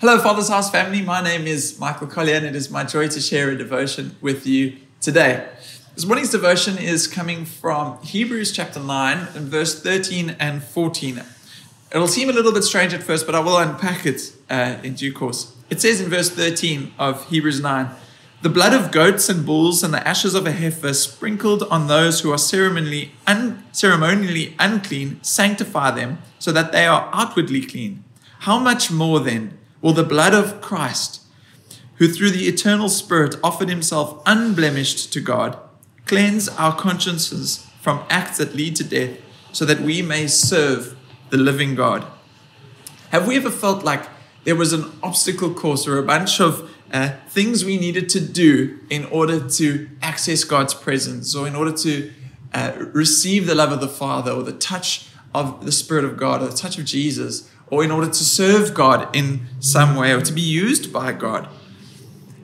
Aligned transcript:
Hello, 0.00 0.18
Father's 0.18 0.48
House 0.48 0.70
family. 0.70 1.02
My 1.02 1.22
name 1.22 1.46
is 1.46 1.78
Michael 1.78 2.06
Collier, 2.06 2.36
and 2.36 2.46
it 2.46 2.56
is 2.56 2.70
my 2.70 2.84
joy 2.84 3.08
to 3.08 3.20
share 3.20 3.50
a 3.50 3.54
devotion 3.54 4.16
with 4.22 4.46
you 4.46 4.78
today. 4.98 5.46
This 5.94 6.06
morning's 6.06 6.30
devotion 6.30 6.78
is 6.78 7.06
coming 7.06 7.44
from 7.44 8.02
Hebrews 8.02 8.50
chapter 8.50 8.80
9 8.80 9.28
and 9.34 9.48
verse 9.48 9.82
13 9.82 10.36
and 10.40 10.64
14. 10.64 11.22
It'll 11.92 12.08
seem 12.08 12.30
a 12.30 12.32
little 12.32 12.50
bit 12.50 12.64
strange 12.64 12.94
at 12.94 13.02
first, 13.02 13.26
but 13.26 13.34
I 13.34 13.40
will 13.40 13.58
unpack 13.58 14.06
it 14.06 14.32
uh, 14.48 14.76
in 14.82 14.94
due 14.94 15.12
course. 15.12 15.54
It 15.68 15.82
says 15.82 16.00
in 16.00 16.08
verse 16.08 16.30
13 16.30 16.94
of 16.98 17.28
Hebrews 17.28 17.60
9 17.60 17.90
The 18.40 18.48
blood 18.48 18.72
of 18.72 18.92
goats 18.92 19.28
and 19.28 19.44
bulls 19.44 19.82
and 19.82 19.92
the 19.92 20.08
ashes 20.08 20.34
of 20.34 20.46
a 20.46 20.52
heifer 20.52 20.94
sprinkled 20.94 21.64
on 21.64 21.88
those 21.88 22.22
who 22.22 22.32
are 22.32 22.38
ceremonially, 22.38 23.12
un- 23.26 23.64
ceremonially 23.72 24.56
unclean 24.58 25.22
sanctify 25.22 25.90
them 25.90 26.22
so 26.38 26.52
that 26.52 26.72
they 26.72 26.86
are 26.86 27.10
outwardly 27.12 27.60
clean. 27.60 28.02
How 28.38 28.58
much 28.58 28.90
more 28.90 29.20
then? 29.20 29.58
Will 29.80 29.92
the 29.92 30.04
blood 30.04 30.34
of 30.34 30.60
Christ, 30.60 31.22
who 31.96 32.08
through 32.08 32.30
the 32.30 32.48
eternal 32.48 32.88
Spirit 32.88 33.36
offered 33.42 33.68
himself 33.68 34.22
unblemished 34.26 35.12
to 35.12 35.20
God, 35.20 35.58
cleanse 36.06 36.48
our 36.48 36.74
consciences 36.74 37.66
from 37.80 38.04
acts 38.10 38.38
that 38.38 38.54
lead 38.54 38.76
to 38.76 38.84
death, 38.84 39.18
so 39.52 39.64
that 39.64 39.80
we 39.80 40.02
may 40.02 40.26
serve 40.26 40.96
the 41.30 41.36
living 41.36 41.74
God. 41.74 42.06
Have 43.10 43.26
we 43.26 43.36
ever 43.36 43.50
felt 43.50 43.84
like 43.84 44.06
there 44.44 44.56
was 44.56 44.72
an 44.72 44.90
obstacle 45.02 45.52
course 45.52 45.86
or 45.86 45.98
a 45.98 46.02
bunch 46.02 46.40
of 46.40 46.70
uh, 46.92 47.10
things 47.28 47.64
we 47.64 47.78
needed 47.78 48.08
to 48.10 48.20
do 48.20 48.78
in 48.88 49.04
order 49.06 49.48
to 49.48 49.88
access 50.02 50.44
God's 50.44 50.74
presence 50.74 51.34
or 51.34 51.46
in 51.46 51.54
order 51.54 51.72
to 51.72 52.10
uh, 52.52 52.72
receive 52.92 53.46
the 53.46 53.54
love 53.54 53.72
of 53.72 53.80
the 53.80 53.88
Father 53.88 54.32
or 54.32 54.42
the 54.42 54.52
touch 54.52 55.08
of 55.34 55.64
the 55.64 55.72
Spirit 55.72 56.04
of 56.04 56.16
God 56.16 56.42
or 56.42 56.48
the 56.48 56.56
touch 56.56 56.78
of 56.78 56.84
Jesus? 56.84 57.50
Or 57.70 57.84
in 57.84 57.90
order 57.90 58.08
to 58.08 58.24
serve 58.24 58.74
God 58.74 59.14
in 59.14 59.46
some 59.60 59.96
way 59.96 60.12
or 60.12 60.20
to 60.20 60.32
be 60.32 60.40
used 60.40 60.92
by 60.92 61.12
God. 61.12 61.48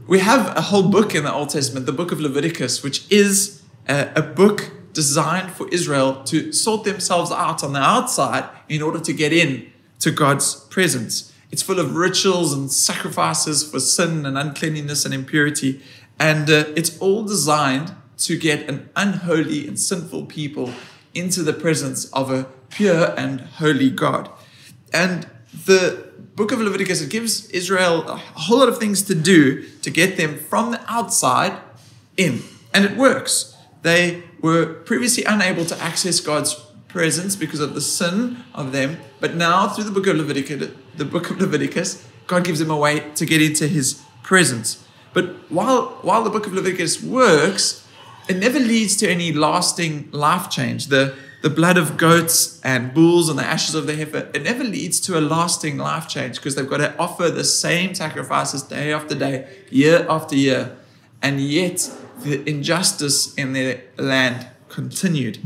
We 0.07 0.21
have 0.21 0.57
a 0.57 0.61
whole 0.61 0.89
book 0.89 1.15
in 1.15 1.25
the 1.25 1.33
Old 1.33 1.51
Testament, 1.51 1.85
the 1.85 1.93
book 1.93 2.13
of 2.13 2.21
Leviticus, 2.21 2.83
which 2.83 3.11
is 3.11 3.63
a, 3.89 4.11
a 4.15 4.23
book 4.23 4.71
designed 4.93 5.53
for 5.53 5.69
Israel 5.71 6.23
to 6.25 6.53
sort 6.53 6.85
themselves 6.85 7.31
out 7.33 7.65
on 7.65 7.73
the 7.73 7.81
outside 7.81 8.49
in 8.69 8.83
order 8.83 9.01
to 9.01 9.13
get 9.13 9.33
in 9.33 9.71
to 9.99 10.11
God's 10.11 10.55
presence. 10.71 11.33
It's 11.51 11.63
full 11.63 11.81
of 11.81 11.97
rituals 11.97 12.53
and 12.53 12.71
sacrifices 12.71 13.69
for 13.69 13.81
sin 13.81 14.25
and 14.25 14.39
uncleanliness 14.39 15.05
and 15.05 15.13
impurity. 15.13 15.83
And 16.19 16.49
uh, 16.49 16.65
it's 16.77 16.99
all 16.99 17.25
designed 17.25 17.95
to 18.19 18.39
get 18.39 18.69
an 18.69 18.89
unholy 18.97 19.67
and 19.67 19.79
sinful 19.79 20.27
people 20.27 20.73
into 21.15 21.43
the 21.43 21.53
presence 21.53 22.07
of 22.13 22.31
a 22.31 22.45
pure 22.71 23.15
and 23.19 23.41
holy 23.41 23.91
God. 23.91 24.31
And 24.93 25.27
the 25.65 26.13
book 26.35 26.53
of 26.53 26.61
Leviticus, 26.61 27.01
it 27.01 27.11
gives 27.11 27.49
Israel 27.51 28.09
a 28.09 28.17
whole 28.17 28.59
lot 28.59 28.69
of 28.69 28.79
things 28.79 29.03
to 29.03 29.15
do 29.15 29.63
to 29.83 29.91
get 29.91 30.17
them 30.17 30.37
from 30.37 30.73
the 30.73 30.81
outside 30.91 31.59
in. 32.17 32.43
And 32.73 32.85
it 32.85 32.97
works. 32.97 33.57
They 33.83 34.25
were 34.41 34.67
previously 34.67 35.25
unable 35.25 35.65
to 35.67 35.83
access 35.83 36.21
God's 36.21 36.55
presence 36.89 37.37
because 37.37 37.61
of 37.61 37.75
the 37.75 37.81
sin 37.81 38.45
of 38.55 38.73
them. 38.73 38.99
But 39.21 39.35
now, 39.35 39.69
through 39.69 39.85
the 39.85 39.91
book 39.91 40.07
of 40.07 40.17
Leviticus, 40.17 40.71
the 40.97 41.05
book 41.05 41.31
of 41.31 41.41
Leviticus, 41.41 42.07
God 42.27 42.45
gives 42.45 42.59
them 42.59 42.71
a 42.71 42.77
way 42.77 43.11
to 43.15 43.25
get 43.25 43.41
into 43.41 43.69
his 43.69 44.03
presence. 44.23 44.85
But 45.13 45.51
while, 45.51 45.99
while 46.03 46.23
the 46.23 46.31
book 46.31 46.47
of 46.47 46.53
Leviticus 46.53 47.03
works, 47.03 47.87
it 48.29 48.37
never 48.37 48.59
leads 48.59 48.97
to 48.97 49.09
any 49.09 49.33
lasting 49.33 50.11
life 50.11 50.51
change. 50.51 50.89
The 50.89 51.15
the 51.47 51.55
blood 51.55 51.79
of 51.79 51.97
goats 51.97 52.61
and 52.65 52.93
bulls 52.93 53.29
and 53.29 53.39
the 53.39 53.45
ashes 53.45 53.77
of 53.77 53.87
the 53.87 53.95
heifer, 53.95 54.29
it 54.35 54.43
never 54.43 54.65
leads 54.65 54.99
to 54.99 55.17
a 55.17 55.21
lasting 55.21 55.77
life 55.79 56.09
change 56.09 56.35
because 56.35 56.57
they've 56.57 56.69
got 56.69 56.79
to 56.79 56.99
offer 56.99 57.31
the 57.31 57.45
same 57.45 57.95
sacrifices 57.95 58.65
day 58.65 58.93
after 58.93 59.15
day, 59.15 59.47
year 59.71 60.05
after 60.09 60.35
year. 60.35 60.77
And 61.23 61.41
yet, 61.41 61.89
the 62.19 62.43
injustice 62.51 63.33
in 63.37 63.53
their 63.53 63.81
land 63.97 64.49
continued. 64.69 65.39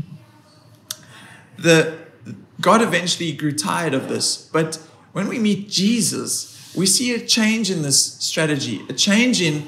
The, 1.59 1.99
God 2.59 2.81
eventually 2.81 3.31
grew 3.33 3.51
tired 3.51 3.93
of 3.93 4.09
this, 4.09 4.35
but 4.35 4.77
when 5.11 5.27
we 5.27 5.37
meet 5.37 5.69
Jesus, 5.69 6.73
we 6.75 6.87
see 6.87 7.13
a 7.13 7.23
change 7.23 7.69
in 7.69 7.83
this 7.83 8.13
strategy, 8.15 8.81
a 8.89 8.93
change 8.93 9.39
in 9.39 9.67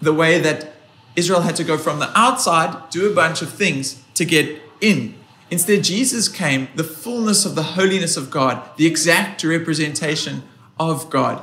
the 0.00 0.12
way 0.12 0.38
that 0.38 0.74
Israel 1.16 1.40
had 1.40 1.56
to 1.56 1.64
go 1.64 1.76
from 1.76 1.98
the 1.98 2.16
outside, 2.16 2.88
do 2.90 3.10
a 3.10 3.14
bunch 3.16 3.42
of 3.42 3.50
things 3.52 4.00
to 4.14 4.24
get 4.24 4.62
in. 4.80 5.16
Instead, 5.52 5.84
Jesus 5.84 6.30
came, 6.30 6.68
the 6.76 6.82
fullness 6.82 7.44
of 7.44 7.56
the 7.56 7.74
holiness 7.76 8.16
of 8.16 8.30
God, 8.30 8.66
the 8.78 8.86
exact 8.86 9.44
representation 9.44 10.44
of 10.80 11.10
God. 11.10 11.42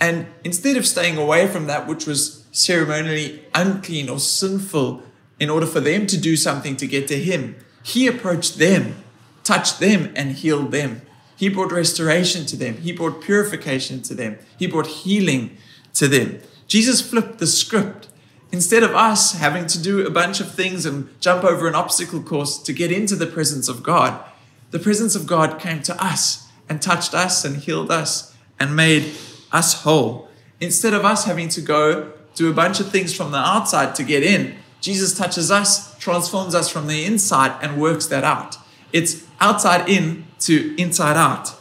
And 0.00 0.26
instead 0.42 0.76
of 0.76 0.84
staying 0.84 1.16
away 1.16 1.46
from 1.46 1.68
that 1.68 1.86
which 1.86 2.04
was 2.04 2.44
ceremonially 2.50 3.44
unclean 3.54 4.08
or 4.08 4.18
sinful 4.18 5.04
in 5.38 5.50
order 5.50 5.66
for 5.66 5.78
them 5.78 6.08
to 6.08 6.20
do 6.20 6.36
something 6.36 6.76
to 6.78 6.88
get 6.88 7.06
to 7.06 7.16
Him, 7.16 7.54
He 7.84 8.08
approached 8.08 8.58
them, 8.58 8.96
touched 9.44 9.78
them, 9.78 10.12
and 10.16 10.32
healed 10.32 10.72
them. 10.72 11.02
He 11.36 11.48
brought 11.48 11.70
restoration 11.70 12.46
to 12.46 12.56
them. 12.56 12.78
He 12.78 12.90
brought 12.90 13.22
purification 13.22 14.02
to 14.02 14.14
them. 14.14 14.36
He 14.58 14.66
brought 14.66 14.88
healing 14.88 15.56
to 15.92 16.08
them. 16.08 16.40
Jesus 16.66 17.00
flipped 17.00 17.38
the 17.38 17.46
script 17.46 18.08
Instead 18.52 18.82
of 18.82 18.94
us 18.94 19.32
having 19.32 19.66
to 19.66 19.82
do 19.82 20.06
a 20.06 20.10
bunch 20.10 20.40
of 20.40 20.52
things 20.52 20.86
and 20.86 21.08
jump 21.20 21.42
over 21.42 21.66
an 21.66 21.74
obstacle 21.74 22.22
course 22.22 22.58
to 22.58 22.72
get 22.72 22.92
into 22.92 23.16
the 23.16 23.26
presence 23.26 23.68
of 23.68 23.82
God, 23.82 24.22
the 24.70 24.78
presence 24.78 25.14
of 25.14 25.26
God 25.26 25.58
came 25.60 25.82
to 25.82 26.04
us 26.04 26.48
and 26.68 26.80
touched 26.80 27.14
us 27.14 27.44
and 27.44 27.56
healed 27.56 27.90
us 27.90 28.34
and 28.58 28.76
made 28.76 29.12
us 29.52 29.82
whole. 29.82 30.28
Instead 30.60 30.94
of 30.94 31.04
us 31.04 31.24
having 31.24 31.48
to 31.48 31.60
go 31.60 32.12
do 32.34 32.50
a 32.50 32.54
bunch 32.54 32.80
of 32.80 32.90
things 32.90 33.14
from 33.14 33.30
the 33.30 33.38
outside 33.38 33.94
to 33.94 34.02
get 34.02 34.22
in, 34.22 34.54
Jesus 34.80 35.16
touches 35.16 35.50
us, 35.50 35.96
transforms 35.98 36.54
us 36.54 36.68
from 36.68 36.86
the 36.86 37.04
inside, 37.04 37.56
and 37.62 37.80
works 37.80 38.06
that 38.06 38.24
out. 38.24 38.56
It's 38.92 39.24
outside 39.40 39.88
in 39.88 40.24
to 40.40 40.74
inside 40.78 41.16
out. 41.16 41.54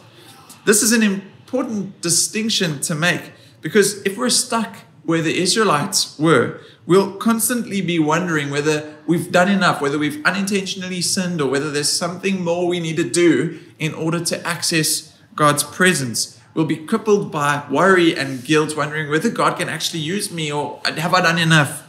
This 0.66 0.82
is 0.82 0.92
an 0.92 1.04
important 1.04 2.02
distinction 2.02 2.82
to 2.82 2.96
make 2.96 3.32
because 3.62 4.02
if 4.04 4.18
we're 4.18 4.30
stuck 4.30 4.78
where 5.04 5.22
the 5.22 5.38
Israelites 5.38 6.18
were, 6.18 6.62
we'll 6.86 7.14
constantly 7.18 7.82
be 7.82 8.00
wondering 8.00 8.50
whether 8.50 8.96
we've 9.06 9.32
done 9.32 9.50
enough, 9.50 9.82
whether 9.82 10.00
we've 10.00 10.24
unintentionally 10.26 11.02
sinned, 11.02 11.42
or 11.42 11.50
whether 11.50 11.72
there's 11.72 11.90
something 11.90 12.44
more 12.44 12.68
we 12.68 12.80
need 12.80 12.98
to 12.98 13.10
do 13.10 13.60
in 13.80 13.94
order 13.94 14.24
to 14.24 14.48
access 14.48 15.18
God's 15.36 15.64
presence. 15.64 16.40
We'll 16.54 16.66
be 16.66 16.78
crippled 16.78 17.32
by 17.32 17.66
worry 17.70 18.16
and 18.16 18.44
guilt, 18.44 18.78
wondering 18.78 19.10
whether 19.10 19.30
God 19.30 19.58
can 19.58 19.70
actually 19.70 20.02
use 20.02 20.32
me 20.32 20.52
or 20.52 20.80
have 20.86 21.14
I 21.14 21.22
done 21.22 21.40
enough. 21.40 21.88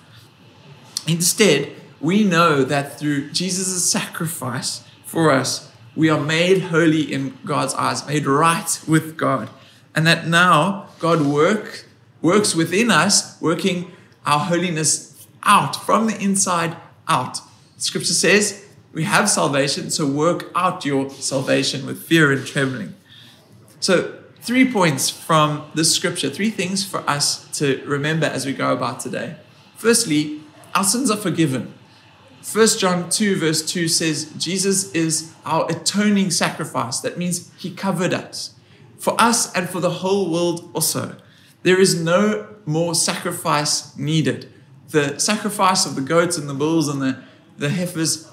Instead, 1.06 1.72
we 2.00 2.24
know 2.24 2.64
that 2.64 2.98
through 2.98 3.30
Jesus' 3.30 3.84
sacrifice 3.84 4.82
for 5.04 5.30
us, 5.30 5.70
we 5.94 6.08
are 6.08 6.20
made 6.20 6.62
holy 6.62 7.12
in 7.12 7.38
God's 7.44 7.74
eyes, 7.74 8.06
made 8.06 8.26
right 8.26 8.80
with 8.88 9.16
God. 9.16 9.50
And 9.94 10.06
that 10.06 10.26
now 10.26 10.88
God 10.98 11.22
work, 11.22 11.86
works 12.24 12.54
within 12.54 12.90
us, 12.90 13.38
working 13.40 13.92
our 14.24 14.40
holiness 14.40 15.26
out 15.42 15.76
from 15.76 16.06
the 16.06 16.18
inside 16.18 16.74
out. 17.06 17.38
Scripture 17.76 18.14
says 18.14 18.64
we 18.94 19.04
have 19.04 19.28
salvation, 19.28 19.90
so 19.90 20.06
work 20.06 20.50
out 20.56 20.86
your 20.86 21.10
salvation 21.10 21.84
with 21.84 22.02
fear 22.02 22.32
and 22.32 22.46
trembling. 22.46 22.94
So, 23.78 24.18
three 24.40 24.70
points 24.72 25.10
from 25.10 25.70
this 25.74 25.94
scripture, 25.94 26.30
three 26.30 26.48
things 26.48 26.82
for 26.82 27.00
us 27.08 27.46
to 27.58 27.82
remember 27.84 28.26
as 28.26 28.46
we 28.46 28.54
go 28.54 28.72
about 28.72 29.00
today. 29.00 29.36
Firstly, 29.76 30.40
our 30.74 30.84
sins 30.84 31.10
are 31.10 31.18
forgiven. 31.18 31.74
1 32.50 32.66
John 32.78 33.10
2, 33.10 33.36
verse 33.36 33.62
2 33.66 33.88
says, 33.88 34.32
Jesus 34.38 34.90
is 34.92 35.34
our 35.44 35.70
atoning 35.70 36.30
sacrifice. 36.30 37.00
That 37.00 37.18
means 37.18 37.50
he 37.58 37.74
covered 37.74 38.14
us 38.14 38.54
for 38.96 39.14
us 39.20 39.52
and 39.54 39.68
for 39.68 39.80
the 39.80 39.90
whole 39.90 40.30
world 40.30 40.70
also. 40.72 41.16
There 41.64 41.80
is 41.80 41.98
no 42.00 42.46
more 42.66 42.94
sacrifice 42.94 43.96
needed. 43.96 44.52
The 44.90 45.18
sacrifice 45.18 45.86
of 45.86 45.96
the 45.96 46.02
goats 46.02 46.36
and 46.36 46.48
the 46.48 46.54
bulls 46.54 46.88
and 46.88 47.00
the, 47.00 47.22
the 47.56 47.70
heifers, 47.70 48.30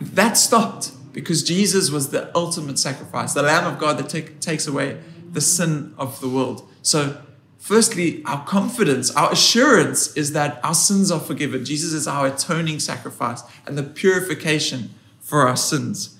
that 0.00 0.36
stopped 0.38 0.92
because 1.12 1.42
Jesus 1.42 1.90
was 1.90 2.10
the 2.10 2.30
ultimate 2.36 2.78
sacrifice, 2.78 3.34
the 3.34 3.42
Lamb 3.42 3.70
of 3.70 3.80
God 3.80 3.98
that 3.98 4.08
take, 4.08 4.40
takes 4.40 4.68
away 4.68 5.00
the 5.32 5.40
sin 5.40 5.92
of 5.98 6.20
the 6.20 6.28
world. 6.28 6.68
So, 6.82 7.20
firstly, 7.58 8.22
our 8.24 8.44
confidence, 8.44 9.10
our 9.10 9.32
assurance 9.32 10.16
is 10.16 10.32
that 10.32 10.60
our 10.62 10.74
sins 10.74 11.10
are 11.10 11.18
forgiven. 11.18 11.64
Jesus 11.64 11.92
is 11.92 12.06
our 12.06 12.28
atoning 12.28 12.78
sacrifice 12.78 13.42
and 13.66 13.76
the 13.76 13.82
purification 13.82 14.94
for 15.20 15.48
our 15.48 15.56
sins. 15.56 16.16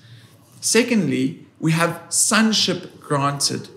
Secondly, 0.59 1.45
we 1.57 1.71
have 1.71 2.03
sonship 2.09 2.99
granted. 2.99 3.69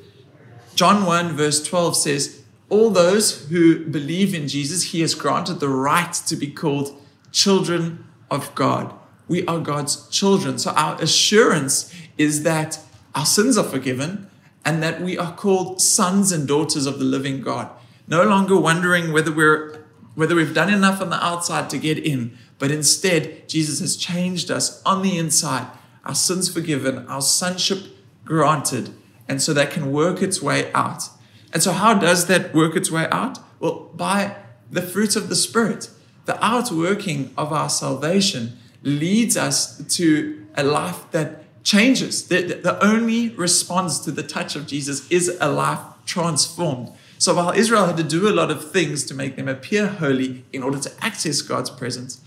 John 0.74 1.06
1, 1.06 1.36
verse 1.36 1.62
12 1.62 1.96
says, 1.96 2.41
all 2.72 2.88
those 2.88 3.48
who 3.48 3.84
believe 3.84 4.34
in 4.34 4.48
Jesus, 4.48 4.92
He 4.92 5.02
has 5.02 5.14
granted 5.14 5.60
the 5.60 5.68
right 5.68 6.12
to 6.14 6.34
be 6.34 6.50
called 6.50 6.98
children 7.30 8.06
of 8.30 8.54
God. 8.54 8.94
We 9.28 9.46
are 9.46 9.60
God's 9.60 10.08
children. 10.08 10.58
So 10.58 10.70
our 10.70 11.00
assurance 11.00 11.94
is 12.16 12.44
that 12.44 12.80
our 13.14 13.26
sins 13.26 13.58
are 13.58 13.64
forgiven 13.64 14.30
and 14.64 14.82
that 14.82 15.02
we 15.02 15.18
are 15.18 15.34
called 15.34 15.82
sons 15.82 16.32
and 16.32 16.48
daughters 16.48 16.86
of 16.86 16.98
the 16.98 17.04
living 17.04 17.42
God. 17.42 17.68
No 18.08 18.24
longer 18.24 18.58
wondering 18.58 19.12
whether 19.12 19.32
we're 19.32 19.80
whether 20.14 20.34
we've 20.34 20.54
done 20.54 20.72
enough 20.72 21.00
on 21.00 21.08
the 21.08 21.24
outside 21.24 21.70
to 21.70 21.78
get 21.78 21.98
in, 21.98 22.36
but 22.58 22.70
instead 22.70 23.48
Jesus 23.48 23.80
has 23.80 23.96
changed 23.96 24.50
us 24.50 24.82
on 24.84 25.00
the 25.00 25.16
inside, 25.16 25.66
our 26.04 26.14
sins 26.14 26.52
forgiven, 26.52 27.06
our 27.08 27.22
sonship 27.22 27.78
granted, 28.24 28.94
and 29.26 29.40
so 29.40 29.54
that 29.54 29.70
can 29.70 29.90
work 29.90 30.20
its 30.20 30.42
way 30.42 30.70
out. 30.72 31.08
And 31.52 31.62
so 31.62 31.72
how 31.72 31.94
does 31.94 32.26
that 32.26 32.54
work 32.54 32.76
its 32.76 32.90
way 32.90 33.06
out? 33.10 33.38
Well, 33.60 33.90
by 33.94 34.36
the 34.72 34.82
fruits 34.82 35.14
of 35.14 35.28
the 35.28 35.36
spirit. 35.36 35.90
The 36.24 36.42
outworking 36.44 37.32
of 37.36 37.52
our 37.52 37.68
salvation 37.68 38.58
leads 38.82 39.36
us 39.36 39.78
to 39.96 40.46
a 40.56 40.64
life 40.64 41.10
that 41.12 41.44
changes. 41.62 42.28
The, 42.28 42.42
the 42.54 42.82
only 42.84 43.28
response 43.30 43.98
to 44.00 44.10
the 44.10 44.22
touch 44.22 44.56
of 44.56 44.66
Jesus 44.66 45.08
is 45.10 45.36
a 45.40 45.48
life 45.48 45.80
transformed. 46.06 46.90
So 47.18 47.34
while 47.34 47.52
Israel 47.52 47.86
had 47.86 47.96
to 47.98 48.02
do 48.02 48.28
a 48.28 48.34
lot 48.34 48.50
of 48.50 48.72
things 48.72 49.04
to 49.04 49.14
make 49.14 49.36
them 49.36 49.46
appear 49.46 49.86
holy 49.86 50.44
in 50.52 50.62
order 50.62 50.80
to 50.80 50.92
access 51.00 51.40
God's 51.42 51.70
presence, 51.70 52.20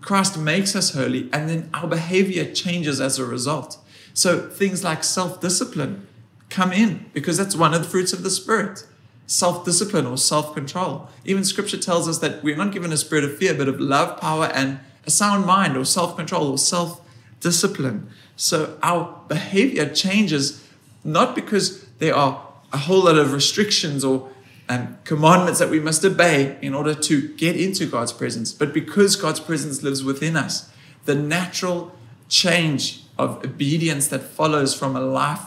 Christ 0.00 0.38
makes 0.38 0.74
us 0.76 0.94
holy 0.94 1.28
and 1.32 1.50
then 1.50 1.68
our 1.74 1.88
behavior 1.88 2.50
changes 2.50 3.00
as 3.00 3.18
a 3.18 3.26
result. 3.26 3.78
So 4.14 4.48
things 4.48 4.82
like 4.82 5.04
self 5.04 5.40
discipline 5.40 6.06
come 6.50 6.72
in 6.72 7.10
because 7.12 7.36
that's 7.36 7.54
one 7.56 7.74
of 7.74 7.82
the 7.82 7.88
fruits 7.88 8.12
of 8.12 8.22
the 8.22 8.30
Spirit 8.30 8.84
self 9.28 9.64
discipline 9.64 10.06
or 10.06 10.16
self 10.16 10.54
control. 10.54 11.08
Even 11.24 11.44
scripture 11.44 11.76
tells 11.76 12.08
us 12.08 12.18
that 12.18 12.42
we're 12.42 12.56
not 12.56 12.72
given 12.72 12.92
a 12.92 12.96
spirit 12.96 13.24
of 13.24 13.36
fear, 13.36 13.54
but 13.54 13.68
of 13.68 13.78
love, 13.78 14.20
power, 14.20 14.46
and 14.46 14.80
a 15.06 15.10
sound 15.10 15.46
mind 15.46 15.76
or 15.76 15.84
self 15.84 16.16
control 16.16 16.50
or 16.50 16.58
self 16.58 17.00
discipline. 17.40 18.08
So 18.34 18.78
our 18.82 19.20
behavior 19.28 19.88
changes 19.88 20.64
not 21.04 21.34
because 21.34 21.84
there 21.98 22.14
are 22.14 22.44
a 22.72 22.78
whole 22.78 23.04
lot 23.04 23.16
of 23.16 23.32
restrictions 23.32 24.04
or 24.04 24.30
um, 24.68 24.98
commandments 25.04 25.58
that 25.60 25.70
we 25.70 25.80
must 25.80 26.04
obey 26.04 26.58
in 26.60 26.74
order 26.74 26.94
to 26.94 27.28
get 27.36 27.56
into 27.56 27.86
God's 27.86 28.12
presence, 28.12 28.52
but 28.52 28.74
because 28.74 29.16
God's 29.16 29.40
presence 29.40 29.82
lives 29.82 30.04
within 30.04 30.36
us, 30.36 30.70
the 31.06 31.14
natural 31.14 31.94
change 32.28 33.02
of 33.18 33.42
obedience 33.44 34.08
that 34.08 34.20
follows 34.20 34.74
from 34.74 34.94
a 34.94 35.00
life, 35.00 35.46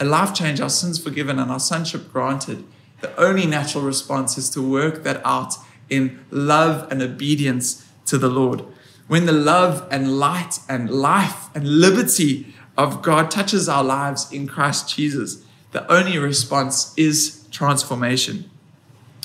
a 0.00 0.04
life 0.04 0.34
change, 0.34 0.60
our 0.60 0.70
sins 0.70 0.98
forgiven 0.98 1.38
and 1.38 1.50
our 1.50 1.60
sonship 1.60 2.10
granted, 2.10 2.64
the 3.02 3.14
only 3.20 3.46
natural 3.46 3.84
response 3.84 4.38
is 4.38 4.48
to 4.50 4.62
work 4.62 5.04
that 5.04 5.20
out 5.24 5.54
in 5.90 6.24
love 6.30 6.90
and 6.90 7.02
obedience 7.02 7.86
to 8.06 8.16
the 8.16 8.28
Lord. 8.28 8.64
When 9.08 9.26
the 9.26 9.32
love 9.32 9.86
and 9.90 10.18
light 10.18 10.58
and 10.68 10.90
life 10.90 11.54
and 11.54 11.80
liberty 11.80 12.54
of 12.78 13.02
God 13.02 13.30
touches 13.30 13.68
our 13.68 13.84
lives 13.84 14.32
in 14.32 14.48
Christ 14.48 14.94
Jesus, 14.96 15.44
the 15.72 15.90
only 15.92 16.16
response 16.16 16.94
is 16.96 17.46
transformation. 17.50 18.50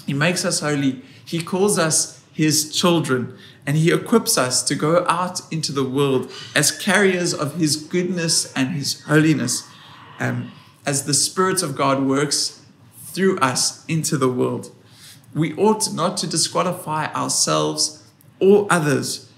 He 0.06 0.14
makes 0.14 0.44
us 0.44 0.60
holy. 0.60 1.02
He 1.24 1.42
calls 1.42 1.80
us 1.80 2.22
his 2.34 2.76
children 2.76 3.38
and 3.66 3.78
he 3.78 3.94
equips 3.94 4.38
us 4.38 4.62
to 4.64 4.76
go 4.76 5.06
out 5.08 5.42
into 5.52 5.72
the 5.72 5.84
world 5.84 6.32
as 6.56 6.70
carriers 6.70 7.34
of 7.34 7.56
his 7.56 7.78
goodness 7.78 8.52
and 8.54 8.70
his 8.70 9.02
holiness 9.04 9.68
um, 10.20 10.52
as 10.86 11.06
the 11.06 11.14
Spirit 11.14 11.64
of 11.64 11.76
God 11.76 12.04
works 12.04 12.62
through 12.98 13.40
us 13.40 13.86
into 13.88 14.18
the 14.18 14.30
world. 14.30 14.74
We 15.34 15.56
ought 15.56 15.94
not 15.94 16.18
to 16.18 16.28
disqualify 16.28 17.08
ourselves 17.14 18.04
or 18.40 18.68
others 18.70 19.32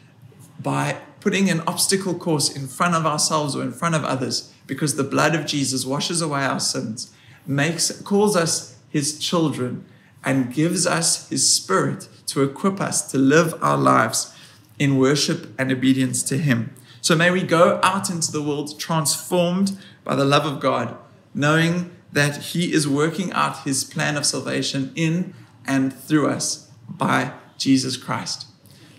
by 0.59 0.97
putting 1.19 1.49
an 1.49 1.61
obstacle 1.61 2.13
course 2.13 2.55
in 2.55 2.67
front 2.67 2.95
of 2.95 3.05
ourselves 3.05 3.55
or 3.55 3.61
in 3.61 3.71
front 3.71 3.95
of 3.95 4.03
others 4.03 4.53
because 4.65 4.95
the 4.95 5.03
blood 5.03 5.35
of 5.35 5.45
Jesus 5.45 5.85
washes 5.85 6.21
away 6.21 6.43
our 6.43 6.59
sins, 6.59 7.13
makes 7.45 7.91
calls 8.01 8.35
us 8.35 8.77
his 8.89 9.19
children 9.19 9.85
and 10.23 10.53
gives 10.53 10.85
us 10.85 11.29
his 11.29 11.51
spirit 11.53 12.07
to 12.27 12.43
equip 12.43 12.81
us 12.81 13.09
to 13.11 13.17
live 13.17 13.53
our 13.63 13.77
lives 13.77 14.33
in 14.77 14.97
worship 14.97 15.53
and 15.57 15.71
obedience 15.71 16.21
to 16.23 16.37
him. 16.37 16.73
So 17.01 17.15
may 17.15 17.31
we 17.31 17.43
go 17.43 17.79
out 17.83 18.09
into 18.09 18.31
the 18.31 18.41
world 18.41 18.79
transformed 18.79 19.77
by 20.03 20.15
the 20.15 20.25
love 20.25 20.45
of 20.45 20.59
God, 20.59 20.97
knowing 21.37 21.91
that 22.11 22.37
he 22.37 22.73
is 22.73 22.87
working 22.87 23.31
out 23.31 23.63
his 23.63 23.83
plan 23.83 24.17
of 24.17 24.25
salvation 24.25 24.91
in 24.95 25.33
and 25.65 25.93
through 25.93 26.27
us 26.27 26.69
by 26.89 27.31
Jesus 27.57 27.95
Christ. 27.95 28.47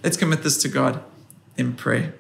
Let's 0.05 0.17
commit 0.17 0.43
this 0.43 0.57
to 0.63 0.69
God 0.69 1.03
in 1.57 1.75
prayer. 1.75 2.15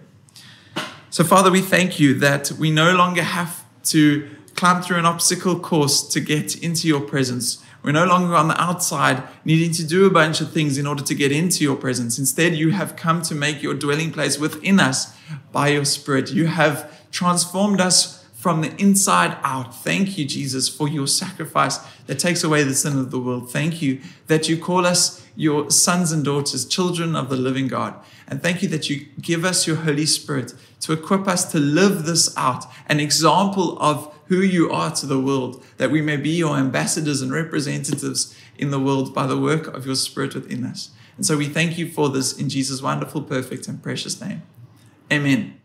So, 1.11 1.23
Father, 1.23 1.51
we 1.51 1.61
thank 1.61 2.01
you 2.01 2.15
that 2.15 2.51
we 2.53 2.71
no 2.71 2.95
longer 2.95 3.23
have 3.23 3.65
to 3.85 4.29
climb 4.57 4.83
through 4.83 4.99
an 4.99 5.07
obstacle 5.07 5.59
course 5.59 6.03
to 6.09 6.21
get 6.21 6.61
into 6.63 6.89
your 6.89 7.01
presence. 7.01 7.65
We're 7.85 7.93
no 7.93 8.07
longer 8.07 8.35
on 8.35 8.49
the 8.49 8.61
outside 8.61 9.23
needing 9.45 9.71
to 9.75 9.87
do 9.87 10.05
a 10.05 10.11
bunch 10.11 10.41
of 10.41 10.53
things 10.53 10.79
in 10.79 10.87
order 10.87 11.03
to 11.05 11.15
get 11.15 11.31
into 11.31 11.63
your 11.63 11.77
presence. 11.77 12.19
Instead, 12.19 12.57
you 12.57 12.71
have 12.73 12.97
come 12.97 13.23
to 13.23 13.37
make 13.37 13.63
your 13.63 13.75
dwelling 13.75 14.11
place 14.11 14.37
within 14.37 14.81
us 14.81 15.17
by 15.53 15.69
your 15.69 15.85
Spirit. 15.85 16.33
You 16.33 16.47
have 16.47 17.09
transformed 17.13 17.81
us 17.81 18.18
from 18.39 18.61
the 18.61 18.75
inside 18.81 19.37
out. 19.43 19.75
Thank 19.75 20.17
you, 20.17 20.25
Jesus, 20.25 20.69
for 20.69 20.87
your 20.89 21.09
sacrifice 21.09 21.79
that 22.07 22.21
takes 22.21 22.45
away 22.45 22.63
the 22.63 22.73
sin 22.73 22.97
of 22.97 23.11
the 23.11 23.19
world. 23.19 23.51
Thank 23.51 23.83
you 23.83 24.01
that 24.29 24.49
you 24.49 24.57
call 24.57 24.87
us 24.87 25.27
your 25.35 25.73
sons 25.73 26.13
and 26.13 26.25
daughters, 26.25 26.65
children 26.65 27.17
of 27.17 27.31
the 27.31 27.37
living 27.37 27.67
God. 27.67 27.95
And 28.29 28.41
thank 28.41 28.63
you 28.63 28.69
that 28.69 28.89
you 28.89 29.07
give 29.21 29.45
us 29.45 29.67
your 29.67 29.77
Holy 29.77 30.07
Spirit 30.07 30.55
to 30.83 30.93
equip 30.93 31.27
us 31.27 31.51
to 31.51 31.59
live 31.59 32.05
this 32.05 32.33
out, 32.37 32.65
an 32.87 33.01
example 33.01 33.77
of 33.81 34.15
who 34.27 34.41
you 34.41 34.71
are 34.71 34.93
to 34.93 35.07
the 35.07 35.21
world, 35.21 35.65
that 35.79 35.91
we 35.91 36.01
may 36.01 36.17
be 36.17 36.31
your 36.31 36.57
ambassadors 36.57 37.21
and 37.21 37.33
representatives 37.33 38.37
in 38.57 38.71
the 38.71 38.79
world 38.79 39.13
by 39.13 39.27
the 39.27 39.39
work 39.39 39.67
of 39.67 39.85
your 39.85 39.97
Spirit 39.97 40.35
within 40.37 40.65
us. 40.65 40.91
And 41.17 41.27
so 41.27 41.37
we 41.37 41.47
thank 41.49 41.77
you 41.77 41.91
for 41.91 42.09
this 42.09 42.39
in 42.39 42.49
Jesus' 42.49 42.81
wonderful, 42.81 43.23
perfect, 43.23 43.67
and 43.67 43.83
precious 43.83 44.21
name. 44.21 44.43
Amen. 45.11 45.61